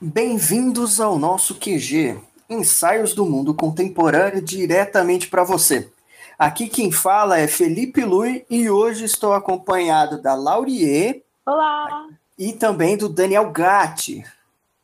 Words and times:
Bem-vindos 0.00 0.98
ao 0.98 1.18
nosso 1.18 1.56
QG, 1.56 2.18
Ensaios 2.48 3.12
do 3.12 3.26
Mundo 3.26 3.52
Contemporâneo 3.52 4.40
diretamente 4.40 5.28
para 5.28 5.44
você. 5.44 5.92
Aqui 6.38 6.66
quem 6.66 6.90
fala 6.90 7.38
é 7.38 7.46
Felipe 7.46 8.02
Lui 8.02 8.46
e 8.48 8.70
hoje 8.70 9.04
estou 9.04 9.34
acompanhado 9.34 10.22
da 10.22 10.34
Laurier. 10.34 11.22
Olá! 11.44 12.08
E 12.38 12.54
também 12.54 12.96
do 12.96 13.10
Daniel 13.10 13.50
Gatti. 13.50 14.24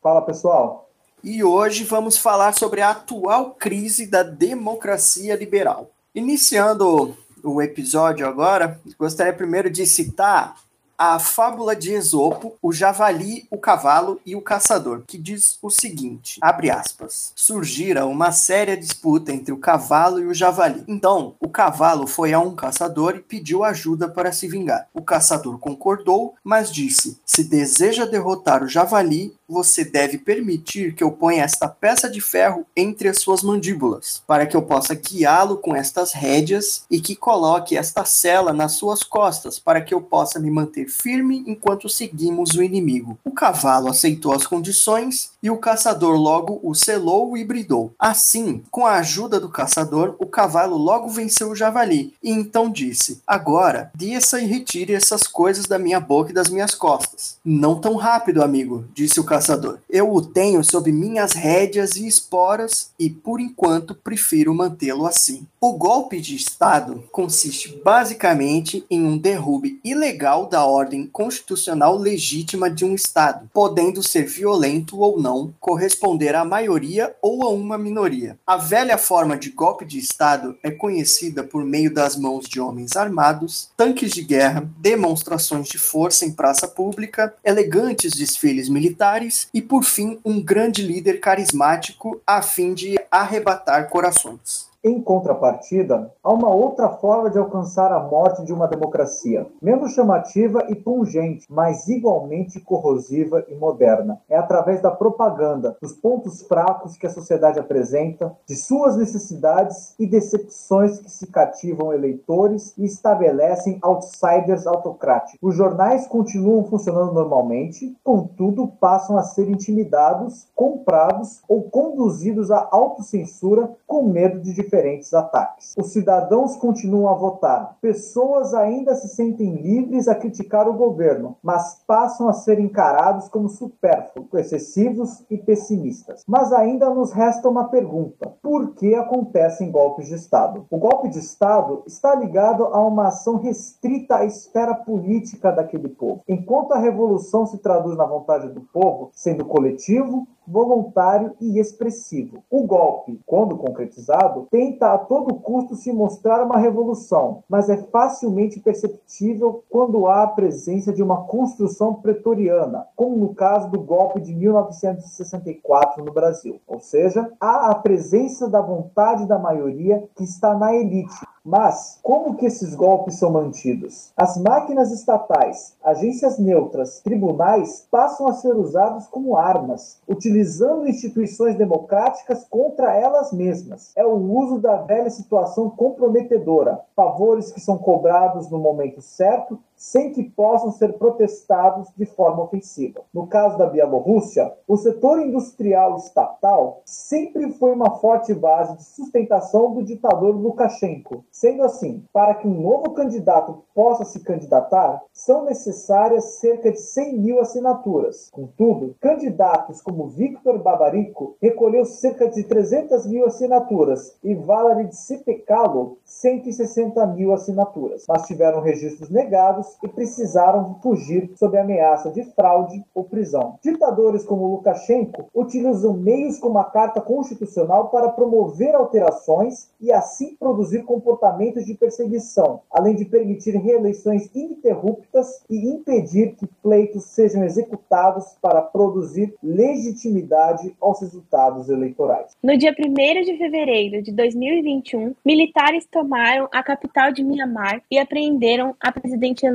Fala 0.03 0.21
pessoal! 0.21 0.86
E 1.23 1.43
hoje 1.43 1.83
vamos 1.83 2.17
falar 2.17 2.53
sobre 2.53 2.81
a 2.81 2.91
atual 2.91 3.55
crise 3.57 4.05
da 4.05 4.21
democracia 4.21 5.35
liberal. 5.35 5.89
Iniciando 6.13 7.17
o 7.43 7.61
episódio 7.61 8.27
agora, 8.27 8.79
gostaria 8.97 9.33
primeiro 9.33 9.69
de 9.69 9.85
citar 9.85 10.55
a 10.97 11.19
fábula 11.19 11.75
de 11.75 11.93
Esopo, 11.93 12.57
o 12.59 12.73
javali, 12.73 13.45
o 13.51 13.57
cavalo 13.57 14.19
e 14.25 14.35
o 14.35 14.41
caçador, 14.41 15.03
que 15.05 15.17
diz 15.17 15.59
o 15.61 15.69
seguinte, 15.69 16.39
abre 16.41 16.71
aspas, 16.71 17.31
surgira 17.35 18.07
uma 18.07 18.31
séria 18.31 18.75
disputa 18.75 19.31
entre 19.31 19.53
o 19.53 19.59
cavalo 19.59 20.19
e 20.19 20.25
o 20.25 20.33
javali. 20.33 20.83
Então, 20.87 21.35
o 21.39 21.47
cavalo 21.47 22.07
foi 22.07 22.33
a 22.33 22.39
um 22.39 22.55
caçador 22.55 23.15
e 23.15 23.21
pediu 23.21 23.63
ajuda 23.63 24.07
para 24.07 24.31
se 24.31 24.47
vingar. 24.47 24.87
O 24.91 25.03
caçador 25.03 25.59
concordou, 25.59 26.33
mas 26.43 26.71
disse, 26.71 27.19
se 27.23 27.43
deseja 27.43 28.05
derrotar 28.05 28.63
o 28.63 28.67
javali, 28.67 29.35
você 29.47 29.85
deve 29.85 30.17
permitir 30.17 30.93
que 30.93 31.03
eu 31.03 31.11
ponha 31.11 31.43
esta 31.43 31.67
peça 31.67 32.09
de 32.09 32.19
ferro 32.19 32.65
entre 32.75 33.07
as 33.07 33.21
suas 33.21 33.41
mandíbulas, 33.41 34.21
para 34.27 34.45
que 34.45 34.55
eu 34.55 34.61
possa 34.61 34.93
guiá-lo 34.93 35.57
com 35.57 35.75
estas 35.75 36.11
rédeas 36.11 36.83
e 36.91 36.99
que 36.99 37.15
coloque 37.15 37.77
esta 37.77 38.03
sela 38.03 38.51
nas 38.51 38.73
suas 38.73 39.03
costas, 39.03 39.57
para 39.57 39.81
que 39.81 39.93
eu 39.93 40.01
possa 40.01 40.39
me 40.39 40.51
manter 40.51 40.87
firme 40.87 41.43
enquanto 41.47 41.87
seguimos 41.87 42.55
o 42.55 42.63
inimigo. 42.63 43.17
O 43.23 43.31
cavalo 43.31 43.89
aceitou 43.89 44.33
as 44.33 44.45
condições 44.45 45.31
e 45.41 45.49
o 45.49 45.57
caçador 45.57 46.15
logo 46.15 46.59
o 46.61 46.75
selou 46.75 47.37
e 47.37 47.45
bridou. 47.45 47.93
Assim, 47.97 48.63
com 48.69 48.85
a 48.85 48.95
ajuda 48.95 49.39
do 49.39 49.49
caçador, 49.49 50.15
o 50.19 50.25
cavalo 50.25 50.75
logo 50.77 51.07
venceu 51.07 51.51
o 51.51 51.55
javali 51.55 52.13
e 52.21 52.31
então 52.31 52.69
disse: 52.69 53.21
Agora, 53.25 53.91
desça 53.95 54.41
e 54.41 54.45
retire 54.45 54.93
essas 54.93 55.23
coisas 55.23 55.65
da 55.65 55.79
minha 55.79 55.99
boca 55.99 56.31
e 56.31 56.33
das 56.33 56.49
minhas 56.49 56.75
costas. 56.75 57.37
Não 57.45 57.79
tão 57.79 57.95
rápido, 57.95 58.43
amigo, 58.43 58.85
disse 58.93 59.19
o 59.19 59.23
caçador 59.23 59.36
caçador. 59.37 59.79
Eu 59.87 60.11
o 60.11 60.21
tenho 60.21 60.63
sob 60.63 60.91
minhas 60.91 61.33
rédeas 61.33 61.95
e 61.95 62.07
esporas 62.07 62.89
e, 62.97 63.09
por 63.09 63.39
enquanto, 63.39 63.93
prefiro 63.93 64.53
mantê-lo 64.53 65.05
assim. 65.05 65.45
O 65.61 65.73
golpe 65.73 66.19
de 66.19 66.35
Estado 66.35 67.03
consiste 67.11 67.79
basicamente 67.83 68.85
em 68.89 69.03
um 69.03 69.17
derrube 69.17 69.79
ilegal 69.83 70.47
da 70.47 70.65
ordem 70.65 71.05
constitucional 71.05 71.97
legítima 71.97 72.69
de 72.69 72.83
um 72.83 72.95
Estado, 72.95 73.49
podendo 73.53 74.01
ser 74.01 74.25
violento 74.25 74.99
ou 74.99 75.19
não, 75.19 75.53
corresponder 75.59 76.35
à 76.35 76.43
maioria 76.43 77.15
ou 77.21 77.43
a 77.43 77.49
uma 77.49 77.77
minoria. 77.77 78.37
A 78.45 78.57
velha 78.57 78.97
forma 78.97 79.37
de 79.37 79.51
golpe 79.51 79.85
de 79.85 79.99
Estado 79.99 80.57
é 80.63 80.71
conhecida 80.71 81.43
por 81.43 81.63
meio 81.63 81.93
das 81.93 82.15
mãos 82.15 82.47
de 82.47 82.59
homens 82.59 82.95
armados, 82.95 83.69
tanques 83.77 84.11
de 84.11 84.23
guerra, 84.23 84.67
demonstrações 84.79 85.67
de 85.67 85.77
força 85.77 86.25
em 86.25 86.31
praça 86.31 86.67
pública, 86.67 87.33
elegantes 87.43 88.13
desfiles 88.13 88.69
militares 88.69 89.26
e, 89.53 89.61
por 89.61 89.83
fim, 89.83 90.19
um 90.23 90.41
grande 90.41 90.81
líder 90.81 91.19
carismático 91.19 92.21
a 92.25 92.41
fim 92.41 92.73
de 92.73 92.95
arrebatar 93.11 93.89
corações. 93.89 94.66
Em 94.83 95.01
contrapartida, 95.01 96.13
há 96.23 96.31
uma 96.31 96.53
outra 96.53 96.87
forma 96.89 97.31
de 97.31 97.39
alcançar 97.39 97.91
a 97.91 97.99
morte 97.99 98.45
de 98.45 98.53
uma 98.53 98.67
democracia, 98.67 99.47
menos 99.59 99.93
chamativa 99.93 100.65
e 100.69 100.75
pungente, 100.75 101.47
mas 101.49 101.87
igualmente 101.87 102.59
corrosiva 102.59 103.43
e 103.49 103.55
moderna. 103.55 104.21
É 104.29 104.37
através 104.37 104.79
da 104.79 104.91
propaganda, 104.91 105.75
dos 105.81 105.93
pontos 105.93 106.43
fracos 106.43 106.95
que 106.95 107.07
a 107.07 107.09
sociedade 107.09 107.59
apresenta, 107.59 108.37
de 108.45 108.55
suas 108.55 108.95
necessidades 108.95 109.95
e 109.97 110.05
decepções 110.05 110.99
que 110.99 111.09
se 111.09 111.25
cativam 111.25 111.91
eleitores 111.91 112.77
e 112.77 112.85
estabelecem 112.85 113.79
outsiders 113.81 114.67
autocráticos. 114.67 115.39
Os 115.41 115.55
jornais 115.55 116.05
continuam 116.05 116.63
funcionando 116.65 117.13
normalmente, 117.13 117.97
contudo 118.03 118.67
passam 118.79 119.17
a 119.17 119.23
ser 119.23 119.49
intimidados, 119.49 120.47
comprados 120.55 121.41
ou 121.49 121.63
conduzidos 121.63 122.51
à 122.51 122.67
autocensura 122.71 123.71
com 123.87 124.03
medo 124.03 124.39
de 124.39 124.53
diferentes 124.67 125.13
ataques. 125.13 125.73
Os 125.77 125.91
cidadãos 125.93 126.57
continuam 126.57 127.07
a 127.09 127.13
votar. 127.13 127.77
Pessoas 127.81 128.53
ainda 128.53 128.93
se 128.95 129.07
sentem 129.07 129.55
livres 129.55 130.07
a 130.07 130.15
criticar 130.15 130.67
o 130.67 130.73
governo, 130.73 131.37
mas 131.41 131.81
passam 131.87 132.27
a 132.27 132.33
ser 132.33 132.59
encarados 132.59 133.29
como 133.29 133.47
supérfluos, 133.47 134.27
excessivos 134.33 135.23
e 135.29 135.37
pessimistas. 135.37 136.23
Mas 136.27 136.51
ainda 136.51 136.89
nos 136.89 137.11
resta 137.11 137.47
uma 137.47 137.69
pergunta: 137.69 138.33
por 138.41 138.73
que 138.73 138.93
acontecem 138.93 139.71
golpes 139.71 140.07
de 140.07 140.15
Estado? 140.15 140.65
O 140.69 140.77
golpe 140.77 141.07
de 141.09 141.19
Estado 141.19 141.83
está 141.87 142.13
ligado 142.13 142.65
a 142.65 142.85
uma 142.85 143.07
ação 143.07 143.37
restrita 143.37 144.17
à 144.17 144.25
esfera 144.25 144.75
política 144.75 145.51
daquele 145.51 145.87
povo. 145.87 146.21
Enquanto 146.27 146.73
a 146.73 146.79
revolução 146.79 147.45
se 147.45 147.57
traduz 147.59 147.95
na 147.95 148.05
vontade 148.05 148.49
do 148.49 148.61
povo, 148.61 149.09
sendo 149.13 149.45
coletivo, 149.45 150.27
voluntário 150.47 151.33
e 151.41 151.59
expressivo. 151.59 152.43
O 152.49 152.63
golpe, 152.63 153.19
quando 153.25 153.57
concretizado, 153.57 154.47
tenta 154.49 154.93
a 154.93 154.97
todo 154.97 155.35
custo 155.35 155.75
se 155.75 155.91
mostrar 155.91 156.43
uma 156.43 156.57
revolução, 156.57 157.43
mas 157.49 157.69
é 157.69 157.77
facilmente 157.77 158.59
perceptível 158.59 159.63
quando 159.69 160.07
há 160.07 160.23
a 160.23 160.27
presença 160.27 160.93
de 160.93 161.03
uma 161.03 161.23
construção 161.25 161.95
pretoriana, 161.95 162.87
como 162.95 163.17
no 163.17 163.35
caso 163.35 163.69
do 163.69 163.81
golpe 163.81 164.21
de 164.21 164.33
1964 164.33 166.03
no 166.03 166.13
Brasil. 166.13 166.59
Ou 166.67 166.79
seja, 166.79 167.31
há 167.39 167.71
a 167.71 167.75
presença 167.75 168.49
da 168.49 168.61
vontade 168.61 169.25
da 169.25 169.37
maioria 169.37 170.07
que 170.15 170.23
está 170.23 170.53
na 170.53 170.73
elite, 170.73 171.15
mas 171.47 171.97
como 172.03 172.35
que 172.35 172.45
esses 172.45 172.75
golpes 172.75 173.15
são 173.15 173.31
mantidos? 173.31 174.11
As 174.17 174.37
máquinas 174.37 174.91
estatais, 174.91 175.77
agências 175.81 176.37
neutras, 176.37 176.99
tribunais 176.99 177.87
passam 177.89 178.27
a 178.27 178.33
ser 178.33 178.53
usados 178.53 179.07
como 179.07 179.37
armas, 179.37 179.97
utilizando 180.05 180.89
instituições 180.89 181.55
democráticas 181.55 182.45
contra 182.49 182.93
elas 182.93 183.31
mesmas. 183.31 183.93
É 183.95 184.05
o 184.05 184.17
uso 184.17 184.59
da 184.59 184.75
velha 184.81 185.09
situação 185.09 185.69
comprometedora, 185.69 186.81
favores 186.93 187.49
que 187.49 187.61
são 187.61 187.77
cobrados 187.77 188.49
no 188.49 188.59
momento 188.59 189.01
certo 189.01 189.57
sem 189.77 190.11
que 190.11 190.23
possam 190.23 190.71
ser 190.71 190.93
protestados 190.93 191.89
de 191.95 192.05
forma 192.05 192.43
ofensiva. 192.43 193.01
No 193.13 193.27
caso 193.27 193.57
da 193.57 193.67
Bielorrússia, 193.67 194.51
o 194.67 194.75
setor 194.75 195.19
industrial 195.19 195.97
estatal 195.97 196.81
sempre 196.83 197.51
foi 197.53 197.71
uma 197.71 197.91
forte 197.99 198.33
base 198.33 198.75
de 198.75 198.83
sustentação 198.83 199.73
do 199.73 199.83
ditador 199.83 200.35
Lukashenko. 200.35 201.23
Sendo 201.31 201.63
assim, 201.63 202.03
para 202.11 202.33
que 202.33 202.47
um 202.47 202.61
novo 202.61 202.91
candidato 202.91 203.63
possa 203.73 204.03
se 204.03 204.21
candidatar, 204.21 205.03
são 205.13 205.45
necessárias 205.45 206.39
cerca 206.39 206.71
de 206.71 206.79
100 206.79 207.19
mil 207.19 207.39
assinaturas. 207.39 208.29
Contudo, 208.31 208.95
candidatos 208.99 209.81
como 209.81 210.07
Viktor 210.07 210.57
Babariko 210.57 211.35
recolheu 211.39 211.85
cerca 211.85 212.27
de 212.27 212.43
300 212.43 213.05
mil 213.05 213.25
assinaturas 213.25 214.17
e 214.23 214.33
Valery 214.33 214.87
Tsepekalo 214.87 215.97
160 216.03 217.05
mil 217.07 217.31
assinaturas, 217.33 218.05
mas 218.07 218.25
tiveram 218.25 218.61
registros 218.61 219.09
negados 219.09 219.66
e 219.83 219.87
precisaram 219.87 220.79
fugir 220.81 221.31
sob 221.35 221.57
ameaça 221.57 222.11
de 222.11 222.23
fraude 222.23 222.83
ou 222.93 223.03
prisão. 223.03 223.57
Ditadores 223.63 224.23
como 224.23 224.47
Lukashenko 224.47 225.29
utilizam 225.33 225.93
meios 225.93 226.39
como 226.39 226.57
a 226.57 226.65
Carta 226.65 227.01
Constitucional 227.01 227.89
para 227.89 228.09
promover 228.09 228.75
alterações 228.75 229.69
e 229.79 229.91
assim 229.91 230.35
produzir 230.35 230.83
comportamentos 230.83 231.65
de 231.65 231.73
perseguição, 231.73 232.61
além 232.71 232.95
de 232.95 233.05
permitir 233.05 233.55
reeleições 233.57 234.29
ininterruptas 234.33 235.43
e 235.49 235.67
impedir 235.69 236.35
que 236.35 236.47
pleitos 236.61 237.05
sejam 237.05 237.43
executados 237.43 238.37
para 238.41 238.61
produzir 238.61 239.33
legitimidade 239.41 240.75
aos 240.79 241.01
resultados 241.01 241.69
eleitorais. 241.69 242.35
No 242.43 242.57
dia 242.57 242.73
1 242.77 243.21
de 243.23 243.37
fevereiro 243.37 244.01
de 244.01 244.11
2021, 244.11 245.15
militares 245.25 245.85
tomaram 245.91 246.47
a 246.51 246.63
capital 246.63 247.11
de 247.11 247.23
Myanmar 247.23 247.81
e 247.89 247.97
apreenderam 247.97 248.75
a 248.79 248.91
presidente 248.91 249.45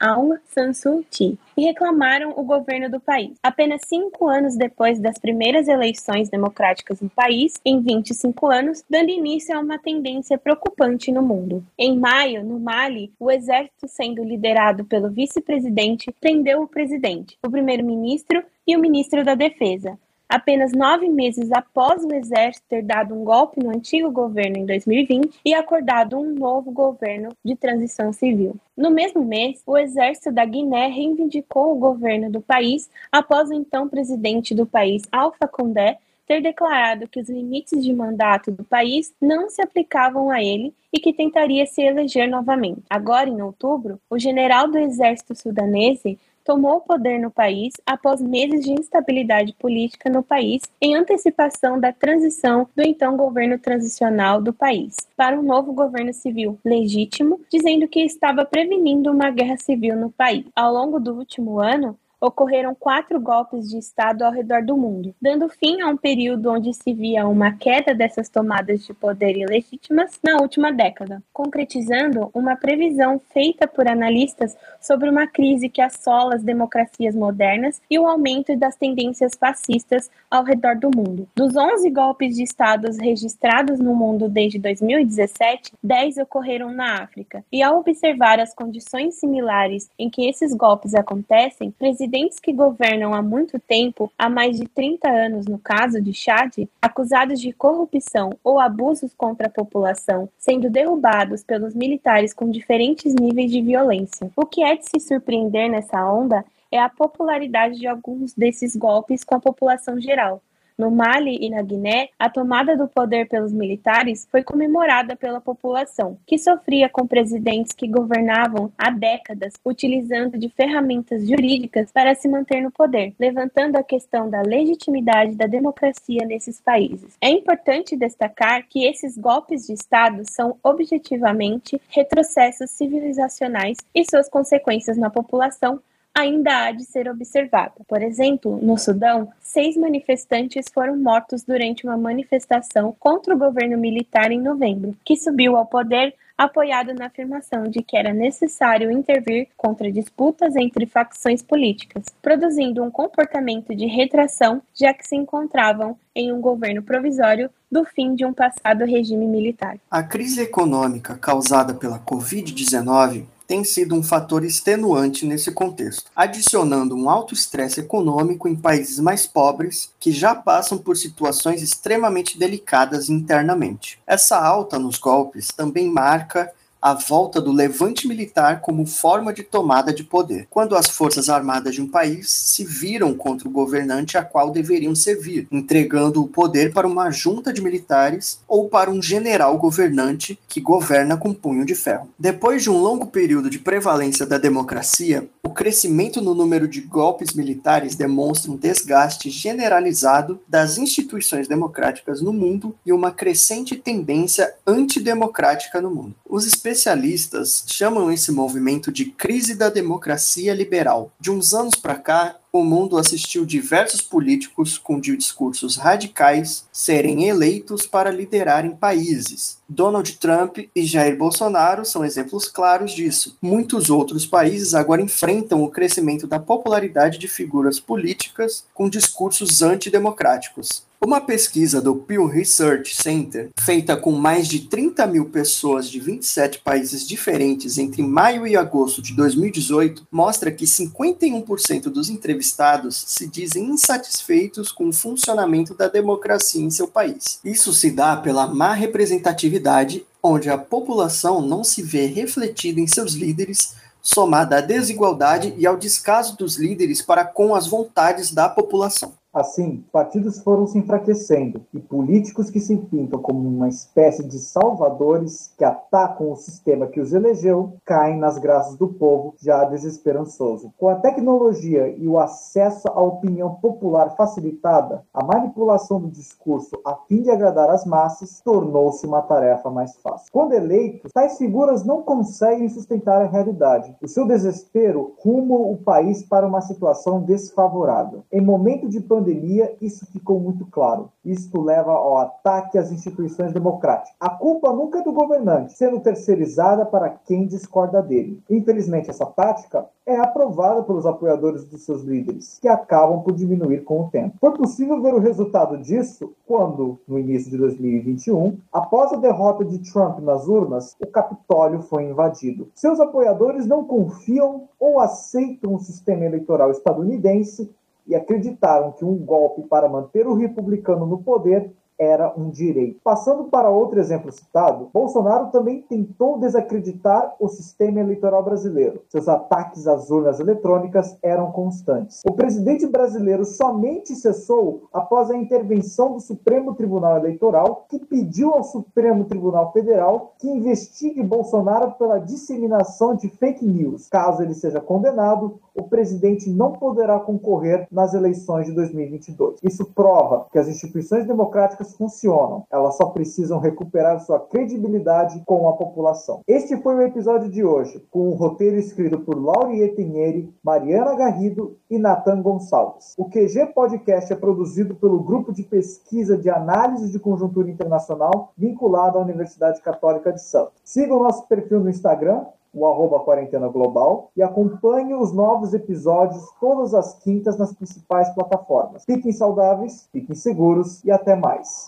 Aung 0.00 0.38
San 0.46 0.72
Suu 0.72 1.04
Kyi 1.10 1.38
e 1.56 1.64
reclamaram 1.64 2.32
o 2.36 2.42
governo 2.42 2.90
do 2.90 3.00
país. 3.00 3.36
Apenas 3.42 3.82
cinco 3.86 4.28
anos 4.28 4.56
depois 4.56 5.00
das 5.00 5.18
primeiras 5.18 5.68
eleições 5.68 6.28
democráticas 6.28 7.00
no 7.00 7.10
país, 7.10 7.54
em 7.64 7.80
25 7.80 8.46
anos, 8.46 8.84
dando 8.88 9.10
início 9.10 9.56
a 9.56 9.60
uma 9.60 9.78
tendência 9.78 10.38
preocupante 10.38 11.10
no 11.10 11.22
mundo. 11.22 11.64
Em 11.76 11.98
maio, 11.98 12.44
no 12.44 12.58
Mali, 12.58 13.12
o 13.18 13.30
exército 13.30 13.88
sendo 13.88 14.22
liderado 14.22 14.84
pelo 14.84 15.10
vice-presidente 15.10 16.14
prendeu 16.20 16.62
o 16.62 16.68
presidente, 16.68 17.36
o 17.44 17.50
primeiro-ministro 17.50 18.42
e 18.66 18.76
o 18.76 18.80
ministro 18.80 19.24
da 19.24 19.34
Defesa. 19.34 19.98
Apenas 20.28 20.72
nove 20.72 21.08
meses 21.08 21.50
após 21.52 22.04
o 22.04 22.12
exército 22.12 22.66
ter 22.68 22.82
dado 22.82 23.14
um 23.14 23.24
golpe 23.24 23.62
no 23.62 23.70
antigo 23.70 24.10
governo 24.10 24.58
em 24.58 24.66
2020 24.66 25.40
e 25.44 25.54
acordado 25.54 26.18
um 26.18 26.34
novo 26.34 26.70
governo 26.70 27.30
de 27.44 27.56
transição 27.56 28.12
civil. 28.12 28.56
No 28.76 28.90
mesmo 28.90 29.24
mês, 29.24 29.62
o 29.66 29.76
exército 29.76 30.30
da 30.30 30.44
Guiné 30.44 30.88
reivindicou 30.88 31.72
o 31.72 31.78
governo 31.78 32.30
do 32.30 32.40
país 32.40 32.90
após 33.10 33.48
o 33.48 33.54
então 33.54 33.88
presidente 33.88 34.54
do 34.54 34.66
país, 34.66 35.02
Alpha 35.10 35.48
Condé, 35.48 35.98
ter 36.28 36.42
declarado 36.42 37.08
que 37.08 37.18
os 37.18 37.28
limites 37.28 37.82
de 37.82 37.92
mandato 37.92 38.52
do 38.52 38.62
país 38.62 39.14
não 39.18 39.48
se 39.48 39.62
aplicavam 39.62 40.30
a 40.30 40.42
ele 40.42 40.74
e 40.92 41.00
que 41.00 41.12
tentaria 41.12 41.64
se 41.64 41.80
eleger 41.80 42.28
novamente. 42.28 42.82
Agora, 42.88 43.30
em 43.30 43.40
outubro, 43.40 43.98
o 44.10 44.18
general 44.18 44.68
do 44.68 44.76
exército 44.76 45.34
sudanese 45.34 46.18
tomou 46.48 46.76
o 46.76 46.80
poder 46.80 47.20
no 47.20 47.30
país 47.30 47.74
após 47.84 48.22
meses 48.22 48.64
de 48.64 48.72
instabilidade 48.72 49.52
política 49.58 50.08
no 50.08 50.22
país, 50.22 50.62
em 50.80 50.96
antecipação 50.96 51.78
da 51.78 51.92
transição 51.92 52.66
do 52.74 52.82
então 52.82 53.18
governo 53.18 53.58
transicional 53.58 54.40
do 54.40 54.50
país 54.50 54.96
para 55.14 55.38
um 55.38 55.42
novo 55.42 55.74
governo 55.74 56.14
civil 56.14 56.58
legítimo, 56.64 57.38
dizendo 57.52 57.86
que 57.86 58.00
estava 58.00 58.46
prevenindo 58.46 59.12
uma 59.12 59.30
guerra 59.30 59.58
civil 59.58 59.94
no 59.94 60.10
país. 60.10 60.46
Ao 60.56 60.72
longo 60.72 60.98
do 60.98 61.12
último 61.14 61.60
ano, 61.60 61.98
ocorreram 62.20 62.74
quatro 62.74 63.20
golpes 63.20 63.68
de 63.68 63.78
Estado 63.78 64.22
ao 64.22 64.32
redor 64.32 64.62
do 64.62 64.76
mundo, 64.76 65.14
dando 65.20 65.48
fim 65.48 65.80
a 65.80 65.88
um 65.88 65.96
período 65.96 66.50
onde 66.50 66.72
se 66.74 66.92
via 66.92 67.26
uma 67.26 67.52
queda 67.52 67.94
dessas 67.94 68.28
tomadas 68.28 68.84
de 68.84 68.92
poder 68.92 69.36
ilegítimas 69.36 70.18
na 70.22 70.40
última 70.40 70.72
década, 70.72 71.22
concretizando 71.32 72.30
uma 72.34 72.56
previsão 72.56 73.20
feita 73.32 73.66
por 73.66 73.86
analistas 73.86 74.56
sobre 74.80 75.08
uma 75.08 75.26
crise 75.26 75.68
que 75.68 75.80
assola 75.80 76.34
as 76.34 76.42
democracias 76.42 77.14
modernas 77.14 77.80
e 77.88 77.98
o 77.98 78.06
aumento 78.06 78.56
das 78.56 78.76
tendências 78.76 79.32
fascistas 79.38 80.10
ao 80.30 80.42
redor 80.44 80.76
do 80.76 80.90
mundo. 80.94 81.28
Dos 81.34 81.56
11 81.56 81.88
golpes 81.90 82.36
de 82.36 82.42
Estados 82.42 82.98
registrados 82.98 83.78
no 83.78 83.94
mundo 83.94 84.28
desde 84.28 84.58
2017, 84.58 85.72
10 85.82 86.18
ocorreram 86.18 86.72
na 86.72 87.02
África. 87.02 87.44
E 87.52 87.62
ao 87.62 87.78
observar 87.78 88.40
as 88.40 88.54
condições 88.54 89.14
similares 89.14 89.88
em 89.98 90.10
que 90.10 90.28
esses 90.28 90.54
golpes 90.54 90.94
acontecem, 90.94 91.70
presidentes 91.70 92.07
que 92.42 92.52
governam 92.52 93.14
há 93.14 93.22
muito 93.22 93.58
tempo, 93.58 94.12
há 94.18 94.28
mais 94.28 94.58
de 94.58 94.66
30 94.66 95.08
anos 95.08 95.46
no 95.46 95.58
caso 95.58 96.00
de 96.00 96.12
Chad, 96.12 96.66
acusados 96.80 97.40
de 97.40 97.52
corrupção 97.52 98.30
ou 98.42 98.58
abusos 98.58 99.14
contra 99.14 99.46
a 99.46 99.50
população, 99.50 100.28
sendo 100.38 100.70
derrubados 100.70 101.42
pelos 101.44 101.74
militares 101.74 102.32
com 102.32 102.50
diferentes 102.50 103.14
níveis 103.14 103.50
de 103.50 103.60
violência. 103.60 104.30
O 104.36 104.46
que 104.46 104.62
é 104.62 104.76
de 104.76 104.88
se 104.88 105.00
surpreender 105.00 105.70
nessa 105.70 106.04
onda 106.10 106.44
é 106.70 106.78
a 106.78 106.88
popularidade 106.88 107.78
de 107.78 107.86
alguns 107.86 108.34
desses 108.34 108.76
golpes 108.76 109.24
com 109.24 109.34
a 109.34 109.40
população 109.40 110.00
geral, 110.00 110.42
no 110.78 110.92
Mali 110.92 111.36
e 111.40 111.50
na 111.50 111.60
Guiné, 111.60 112.08
a 112.16 112.30
tomada 112.30 112.76
do 112.76 112.86
poder 112.86 113.28
pelos 113.28 113.52
militares 113.52 114.28
foi 114.30 114.44
comemorada 114.44 115.16
pela 115.16 115.40
população, 115.40 116.16
que 116.24 116.38
sofria 116.38 116.88
com 116.88 117.04
presidentes 117.04 117.72
que 117.72 117.88
governavam 117.88 118.72
há 118.78 118.88
décadas, 118.88 119.54
utilizando 119.64 120.38
de 120.38 120.48
ferramentas 120.48 121.26
jurídicas 121.26 121.90
para 121.90 122.14
se 122.14 122.28
manter 122.28 122.62
no 122.62 122.70
poder, 122.70 123.12
levantando 123.18 123.76
a 123.76 123.82
questão 123.82 124.30
da 124.30 124.40
legitimidade 124.42 125.34
da 125.34 125.46
democracia 125.46 126.24
nesses 126.24 126.60
países. 126.60 127.16
É 127.20 127.28
importante 127.28 127.96
destacar 127.96 128.64
que 128.68 128.86
esses 128.86 129.18
golpes 129.18 129.66
de 129.66 129.72
Estado 129.72 130.22
são 130.30 130.56
objetivamente 130.62 131.80
retrocessos 131.88 132.70
civilizacionais 132.70 133.78
e 133.92 134.04
suas 134.08 134.28
consequências 134.28 134.96
na 134.96 135.10
população 135.10 135.80
ainda 136.18 136.64
há 136.64 136.72
de 136.72 136.84
ser 136.84 137.08
observada. 137.08 137.74
Por 137.86 138.02
exemplo, 138.02 138.58
no 138.60 138.76
Sudão, 138.76 139.28
seis 139.40 139.76
manifestantes 139.76 140.66
foram 140.72 140.96
mortos 140.96 141.44
durante 141.44 141.84
uma 141.84 141.96
manifestação 141.96 142.94
contra 142.98 143.34
o 143.34 143.38
governo 143.38 143.78
militar 143.78 144.32
em 144.32 144.40
novembro, 144.40 144.96
que 145.04 145.16
subiu 145.16 145.56
ao 145.56 145.66
poder 145.66 146.14
apoiado 146.36 146.94
na 146.94 147.06
afirmação 147.06 147.64
de 147.64 147.82
que 147.82 147.96
era 147.96 148.12
necessário 148.12 148.92
intervir 148.92 149.48
contra 149.56 149.90
disputas 149.90 150.54
entre 150.54 150.86
facções 150.86 151.42
políticas, 151.42 152.04
produzindo 152.22 152.82
um 152.82 152.90
comportamento 152.90 153.74
de 153.74 153.86
retração, 153.86 154.62
já 154.72 154.94
que 154.94 155.06
se 155.06 155.16
encontravam 155.16 155.96
em 156.14 156.32
um 156.32 156.40
governo 156.40 156.82
provisório 156.82 157.50
do 157.70 157.84
fim 157.84 158.14
de 158.14 158.24
um 158.24 158.32
passado 158.32 158.84
regime 158.84 159.26
militar. 159.26 159.78
A 159.90 160.02
crise 160.02 160.42
econômica 160.42 161.16
causada 161.16 161.74
pela 161.74 161.98
Covid-19 161.98 163.24
tem 163.48 163.64
sido 163.64 163.94
um 163.94 164.02
fator 164.02 164.44
extenuante 164.44 165.24
nesse 165.24 165.50
contexto, 165.50 166.10
adicionando 166.14 166.94
um 166.94 167.08
alto 167.08 167.32
estresse 167.32 167.80
econômico 167.80 168.46
em 168.46 168.54
países 168.54 168.98
mais 168.98 169.26
pobres 169.26 169.90
que 169.98 170.12
já 170.12 170.34
passam 170.34 170.76
por 170.76 170.98
situações 170.98 171.62
extremamente 171.62 172.38
delicadas 172.38 173.08
internamente. 173.08 173.98
Essa 174.06 174.38
alta 174.38 174.78
nos 174.78 174.98
golpes 174.98 175.48
também 175.48 175.90
marca 175.90 176.52
a 176.80 176.94
volta 176.94 177.40
do 177.40 177.52
levante 177.52 178.06
militar 178.06 178.60
como 178.60 178.86
forma 178.86 179.32
de 179.32 179.42
tomada 179.42 179.92
de 179.92 180.04
poder, 180.04 180.46
quando 180.50 180.76
as 180.76 180.88
forças 180.88 181.28
armadas 181.28 181.74
de 181.74 181.82
um 181.82 181.88
país 181.88 182.30
se 182.30 182.64
viram 182.64 183.14
contra 183.14 183.48
o 183.48 183.50
governante 183.50 184.16
a 184.16 184.22
qual 184.22 184.50
deveriam 184.50 184.94
servir, 184.94 185.46
entregando 185.50 186.22
o 186.22 186.28
poder 186.28 186.72
para 186.72 186.86
uma 186.86 187.10
junta 187.10 187.52
de 187.52 187.62
militares 187.62 188.40
ou 188.46 188.68
para 188.68 188.90
um 188.90 189.02
general 189.02 189.56
governante 189.58 190.38
que 190.48 190.60
governa 190.60 191.16
com 191.16 191.34
punho 191.34 191.64
de 191.64 191.74
ferro. 191.74 192.08
Depois 192.18 192.62
de 192.62 192.70
um 192.70 192.78
longo 192.78 193.06
período 193.06 193.50
de 193.50 193.58
prevalência 193.58 194.24
da 194.24 194.38
democracia, 194.38 195.28
o 195.48 195.50
crescimento 195.50 196.20
no 196.20 196.34
número 196.34 196.68
de 196.68 196.82
golpes 196.82 197.32
militares 197.32 197.94
demonstra 197.94 198.52
um 198.52 198.56
desgaste 198.56 199.30
generalizado 199.30 200.38
das 200.46 200.76
instituições 200.76 201.48
democráticas 201.48 202.20
no 202.20 202.34
mundo 202.34 202.76
e 202.84 202.92
uma 202.92 203.10
crescente 203.10 203.74
tendência 203.74 204.54
antidemocrática 204.66 205.80
no 205.80 205.90
mundo. 205.90 206.14
Os 206.28 206.46
especialistas 206.46 207.64
chamam 207.66 208.12
esse 208.12 208.30
movimento 208.30 208.92
de 208.92 209.06
crise 209.06 209.54
da 209.54 209.70
democracia 209.70 210.52
liberal. 210.52 211.10
De 211.18 211.30
uns 211.30 211.54
anos 211.54 211.76
para 211.76 211.94
cá, 211.94 212.36
o 212.58 212.64
mundo 212.64 212.96
assistiu 212.96 213.44
diversos 213.44 214.00
políticos 214.00 214.76
com 214.78 214.98
discursos 215.00 215.76
radicais 215.76 216.66
serem 216.72 217.28
eleitos 217.28 217.86
para 217.86 218.10
liderarem 218.10 218.74
países. 218.74 219.58
Donald 219.68 220.18
Trump 220.18 220.58
e 220.74 220.84
Jair 220.84 221.16
Bolsonaro 221.16 221.84
são 221.84 222.04
exemplos 222.04 222.48
claros 222.48 222.92
disso. 222.92 223.36
Muitos 223.40 223.90
outros 223.90 224.26
países 224.26 224.74
agora 224.74 225.02
enfrentam 225.02 225.62
o 225.62 225.70
crescimento 225.70 226.26
da 226.26 226.40
popularidade 226.40 227.18
de 227.18 227.28
figuras 227.28 227.78
políticas 227.78 228.64
com 228.74 228.88
discursos 228.88 229.62
antidemocráticos. 229.62 230.87
Uma 231.00 231.20
pesquisa 231.20 231.80
do 231.80 231.94
Pew 231.94 232.26
Research 232.26 232.96
Center, 232.96 233.50
feita 233.60 233.96
com 233.96 234.10
mais 234.10 234.48
de 234.48 234.66
30 234.66 235.06
mil 235.06 235.26
pessoas 235.26 235.88
de 235.88 236.00
27 236.00 236.58
países 236.58 237.06
diferentes 237.06 237.78
entre 237.78 238.02
maio 238.02 238.44
e 238.48 238.56
agosto 238.56 239.00
de 239.00 239.14
2018, 239.14 240.08
mostra 240.10 240.50
que 240.50 240.64
51% 240.64 241.84
dos 241.84 242.10
entrevistados 242.10 243.04
se 243.06 243.28
dizem 243.28 243.66
insatisfeitos 243.66 244.72
com 244.72 244.88
o 244.88 244.92
funcionamento 244.92 245.72
da 245.72 245.86
democracia 245.86 246.64
em 246.64 246.70
seu 246.70 246.88
país. 246.88 247.38
Isso 247.44 247.72
se 247.72 247.92
dá 247.92 248.16
pela 248.16 248.48
má 248.48 248.74
representatividade, 248.74 250.04
onde 250.20 250.50
a 250.50 250.58
população 250.58 251.40
não 251.40 251.62
se 251.62 251.80
vê 251.80 252.06
refletida 252.06 252.80
em 252.80 252.88
seus 252.88 253.12
líderes 253.12 253.72
somada 254.02 254.58
à 254.58 254.60
desigualdade 254.60 255.54
e 255.56 255.66
ao 255.66 255.76
descaso 255.76 256.36
dos 256.36 256.56
líderes 256.56 257.02
para 257.02 257.24
com 257.24 257.54
as 257.54 257.68
vontades 257.68 258.32
da 258.32 258.48
população. 258.48 259.17
Assim, 259.32 259.84
partidos 259.92 260.38
foram 260.38 260.66
se 260.66 260.78
enfraquecendo 260.78 261.60
e 261.74 261.78
políticos 261.78 262.50
que 262.50 262.58
se 262.58 262.76
pintam 262.76 263.20
como 263.20 263.46
uma 263.46 263.68
espécie 263.68 264.26
de 264.26 264.38
salvadores 264.38 265.52
que 265.56 265.64
atacam 265.64 266.32
o 266.32 266.36
sistema 266.36 266.86
que 266.86 266.98
os 266.98 267.12
elegeu 267.12 267.74
caem 267.84 268.18
nas 268.18 268.38
graças 268.38 268.76
do 268.76 268.88
povo 268.88 269.34
já 269.38 269.64
desesperançoso. 269.64 270.72
Com 270.78 270.88
a 270.88 270.96
tecnologia 270.96 271.88
e 271.88 272.08
o 272.08 272.18
acesso 272.18 272.88
à 272.88 273.02
opinião 273.02 273.54
popular 273.56 274.16
facilitada, 274.16 275.04
a 275.12 275.22
manipulação 275.22 276.00
do 276.00 276.08
discurso 276.08 276.80
a 276.84 276.94
fim 277.06 277.22
de 277.22 277.30
agradar 277.30 277.68
as 277.68 277.84
massas 277.84 278.40
tornou-se 278.40 279.06
uma 279.06 279.20
tarefa 279.20 279.70
mais 279.70 279.94
fácil. 279.96 280.32
Quando 280.32 280.54
eleitos, 280.54 281.12
tais 281.12 281.36
figuras 281.36 281.84
não 281.84 282.02
conseguem 282.02 282.68
sustentar 282.68 283.20
a 283.20 283.26
realidade. 283.26 283.94
O 284.02 284.08
seu 284.08 284.26
desespero 284.26 285.14
rumo 285.18 285.70
o 285.70 285.76
país 285.76 286.22
para 286.22 286.46
uma 286.46 286.62
situação 286.62 287.20
desfavorável. 287.20 288.24
Em 288.32 288.40
momento 288.40 288.88
de 288.88 289.00
pandemia, 289.00 289.17
pandemia, 289.18 289.74
isso 289.80 290.06
ficou 290.06 290.38
muito 290.38 290.64
claro. 290.66 291.10
Isto 291.24 291.60
leva 291.60 291.90
ao 291.90 292.18
ataque 292.18 292.78
às 292.78 292.92
instituições 292.92 293.52
democráticas. 293.52 294.14
A 294.20 294.30
culpa 294.30 294.72
nunca 294.72 295.00
é 295.00 295.02
do 295.02 295.12
governante, 295.12 295.72
sendo 295.72 296.00
terceirizada 296.00 296.86
para 296.86 297.10
quem 297.10 297.46
discorda 297.46 298.00
dele. 298.00 298.40
Infelizmente, 298.48 299.10
essa 299.10 299.26
tática 299.26 299.86
é 300.06 300.16
aprovada 300.18 300.82
pelos 300.82 301.04
apoiadores 301.04 301.64
dos 301.64 301.84
seus 301.84 302.02
líderes, 302.02 302.58
que 302.60 302.68
acabam 302.68 303.20
por 303.22 303.34
diminuir 303.34 303.84
com 303.84 304.00
o 304.00 304.08
tempo. 304.08 304.36
Foi 304.40 304.52
possível 304.52 305.02
ver 305.02 305.12
o 305.12 305.18
resultado 305.18 305.76
disso 305.76 306.32
quando, 306.46 306.98
no 307.06 307.18
início 307.18 307.50
de 307.50 307.58
2021, 307.58 308.56
após 308.72 309.12
a 309.12 309.16
derrota 309.16 309.64
de 309.64 309.78
Trump 309.92 310.20
nas 310.20 310.48
urnas, 310.48 310.96
o 310.98 311.06
Capitólio 311.06 311.82
foi 311.82 312.04
invadido. 312.04 312.68
Seus 312.74 313.00
apoiadores 313.00 313.66
não 313.66 313.84
confiam 313.84 314.68
ou 314.80 314.98
aceitam 314.98 315.74
o 315.74 315.78
sistema 315.78 316.24
eleitoral 316.24 316.70
estadunidense 316.70 317.70
e 318.08 318.14
acreditaram 318.14 318.92
que 318.92 319.04
um 319.04 319.16
golpe 319.16 319.62
para 319.68 319.88
manter 319.88 320.26
o 320.26 320.34
republicano 320.34 321.06
no 321.06 321.22
poder 321.22 321.70
era 321.98 322.32
um 322.36 322.48
direito. 322.50 323.00
Passando 323.02 323.44
para 323.44 323.70
outro 323.70 323.98
exemplo 323.98 324.30
citado, 324.30 324.88
Bolsonaro 324.92 325.50
também 325.50 325.82
tentou 325.82 326.38
desacreditar 326.38 327.34
o 327.40 327.48
sistema 327.48 328.00
eleitoral 328.00 328.42
brasileiro. 328.42 329.02
Seus 329.08 329.28
ataques 329.28 329.86
às 329.86 330.10
urnas 330.10 330.38
eletrônicas 330.38 331.18
eram 331.22 331.50
constantes. 331.50 332.22
O 332.26 332.32
presidente 332.32 332.86
brasileiro 332.86 333.44
somente 333.44 334.14
cessou 334.14 334.88
após 334.92 335.30
a 335.30 335.36
intervenção 335.36 336.12
do 336.12 336.20
Supremo 336.20 336.74
Tribunal 336.74 337.16
Eleitoral, 337.16 337.86
que 337.88 337.98
pediu 337.98 338.54
ao 338.54 338.62
Supremo 338.62 339.24
Tribunal 339.24 339.72
Federal 339.72 340.34
que 340.38 340.48
investigue 340.48 341.22
Bolsonaro 341.22 341.92
pela 341.92 342.18
disseminação 342.18 343.14
de 343.14 343.28
fake 343.28 343.66
news. 343.66 344.08
Caso 344.08 344.42
ele 344.42 344.54
seja 344.54 344.80
condenado, 344.80 345.58
o 345.74 345.84
presidente 345.84 346.50
não 346.50 346.72
poderá 346.72 347.18
concorrer 347.18 347.86
nas 347.90 348.14
eleições 348.14 348.66
de 348.66 348.72
2022. 348.72 349.60
Isso 349.62 349.84
prova 349.86 350.46
que 350.50 350.58
as 350.58 350.68
instituições 350.68 351.26
democráticas 351.26 351.87
funcionam, 351.96 352.64
elas 352.70 352.96
só 352.96 353.06
precisam 353.06 353.58
recuperar 353.58 354.20
sua 354.20 354.40
credibilidade 354.40 355.42
com 355.46 355.68
a 355.68 355.72
população. 355.72 356.40
Este 356.46 356.76
foi 356.76 356.94
o 356.96 357.02
episódio 357.02 357.50
de 357.50 357.64
hoje, 357.64 358.04
com 358.10 358.20
o 358.20 358.32
um 358.32 358.36
roteiro 358.36 358.76
escrito 358.76 359.18
por 359.20 359.42
Laurie 359.42 359.88
Pinheiro, 359.88 360.52
Mariana 360.62 361.14
Garrido 361.14 361.76
e 361.90 361.98
Nathan 361.98 362.42
Gonçalves. 362.42 363.14
O 363.16 363.26
QG 363.26 363.72
Podcast 363.74 364.32
é 364.32 364.36
produzido 364.36 364.94
pelo 364.94 365.22
Grupo 365.22 365.52
de 365.52 365.62
Pesquisa 365.62 366.36
de 366.36 366.50
Análise 366.50 367.10
de 367.10 367.18
Conjuntura 367.18 367.70
Internacional 367.70 368.52
vinculado 368.56 369.18
à 369.18 369.22
Universidade 369.22 369.80
Católica 369.80 370.32
de 370.32 370.42
Santos. 370.42 370.74
Siga 370.84 371.14
o 371.14 371.22
nosso 371.22 371.46
perfil 371.46 371.80
no 371.80 371.90
Instagram, 371.90 372.44
o 372.74 372.86
arroba 372.86 373.20
Quarentena 373.20 373.68
Global, 373.68 374.30
e 374.36 374.42
acompanhe 374.42 375.14
os 375.14 375.32
novos 375.32 375.74
episódios 375.74 376.44
todas 376.60 376.94
as 376.94 377.14
quintas 377.14 377.56
nas 377.56 377.72
principais 377.72 378.28
plataformas. 378.30 379.04
Fiquem 379.04 379.32
saudáveis, 379.32 380.08
fiquem 380.12 380.34
seguros 380.34 381.04
e 381.04 381.10
até 381.10 381.34
mais. 381.34 381.86